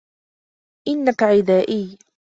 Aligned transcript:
إنك 0.87 1.23
عدائي 1.23 1.97